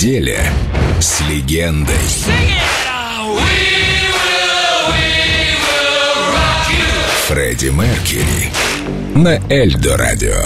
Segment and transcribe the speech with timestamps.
[0.00, 0.40] неделе
[0.98, 1.94] с легендой.
[7.28, 8.50] Фредди Меркьюри
[9.14, 10.42] на Эльдо Радио.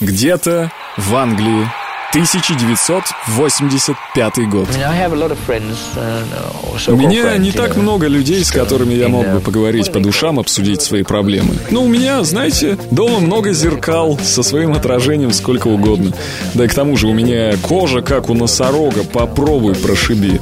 [0.00, 1.68] Где-то в Англии
[2.12, 4.68] 1985 год.
[6.88, 10.82] У меня не так много людей, с которыми я мог бы поговорить по душам, обсудить
[10.82, 11.56] свои проблемы.
[11.70, 16.12] Но у меня, знаете, дома много зеркал со своим отражением сколько угодно.
[16.52, 20.38] Да и к тому же у меня кожа, как у носорога, попробуй прошиби.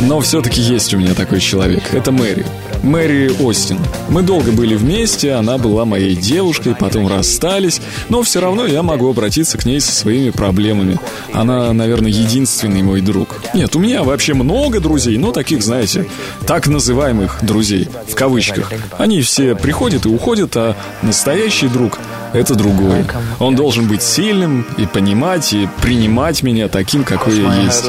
[0.00, 1.84] Но все-таки есть у меня такой человек.
[1.92, 2.44] Это Мэри.
[2.82, 3.78] Мэри Остин.
[4.08, 9.08] Мы долго были вместе, она была моей девушкой, потом расстались, но все равно я могу
[9.08, 10.98] обратиться к ней со своими проблемами.
[11.32, 13.40] Она, наверное, единственный мой друг.
[13.54, 16.06] Нет, у меня вообще много друзей, но таких, знаете,
[16.46, 18.72] так называемых друзей, в кавычках.
[18.98, 21.98] Они все приходят и уходят, а настоящий друг—
[22.32, 23.04] это другой.
[23.38, 27.84] Он должен быть сильным и понимать, и принимать меня таким, какой я есть.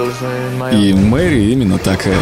[0.71, 2.17] И Мэри именно такая.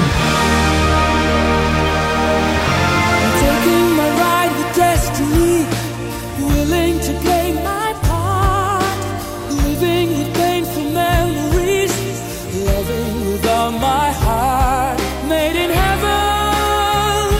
[12.82, 17.32] My heart, made in heaven,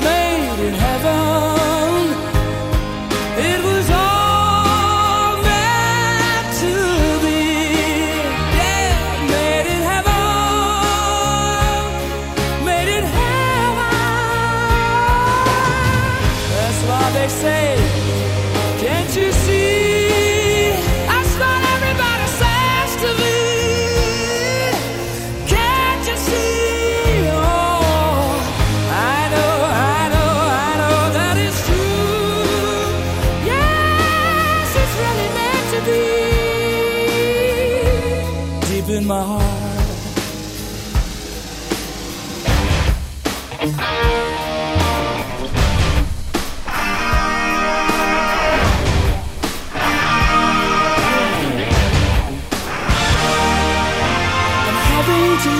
[0.00, 2.12] made in heaven.
[3.38, 6.74] It was all meant to
[7.24, 7.42] be,
[8.60, 8.92] yeah,
[9.32, 10.14] made in heaven,
[12.66, 13.96] made in heaven.
[16.52, 16.80] That's
[17.14, 17.66] they say,
[18.78, 19.65] can't you see?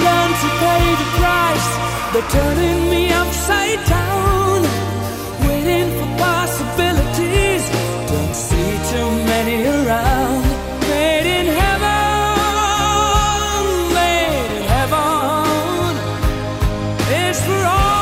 [0.07, 1.71] Learn to pay the price.
[2.13, 4.16] They're turning me upside down,
[17.41, 17.96] for all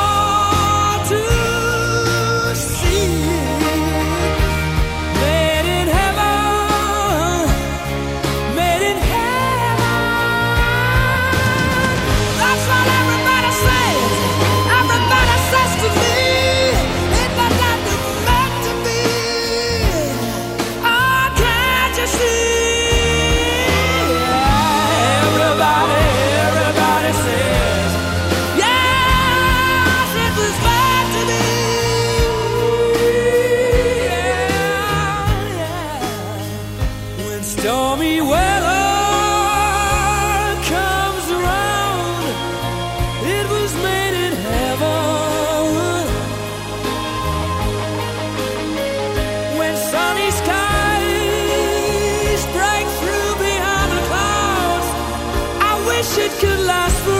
[56.04, 57.13] wish it could last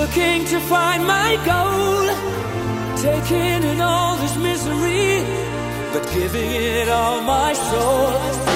[0.00, 2.06] looking to find my goal,
[3.02, 5.24] taking in all this misery,
[5.92, 8.47] but giving it all my soul.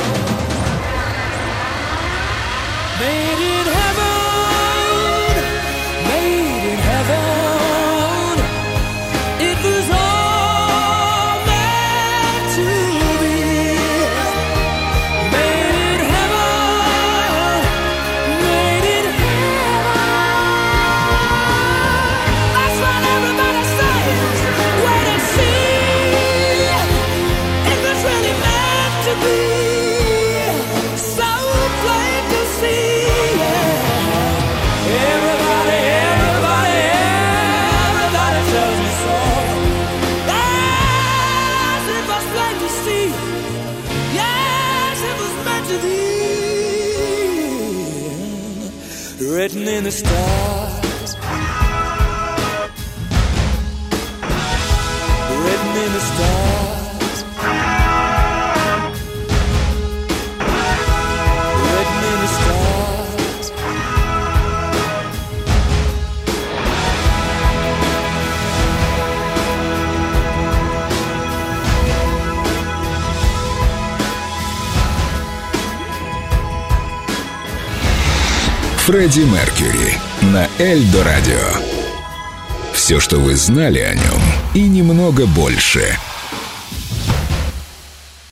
[49.43, 51.17] Written in the stars.
[55.45, 56.72] Written in the stars.
[78.87, 81.39] Фредди Меркьюри на Эльдо Радио.
[82.73, 84.21] Все, что вы знали о нем,
[84.55, 85.97] и немного больше–